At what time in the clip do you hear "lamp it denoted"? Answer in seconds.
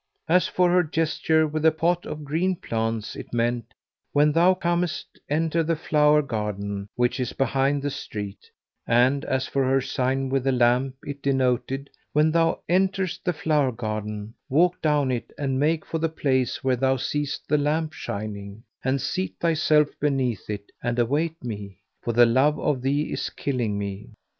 10.51-11.91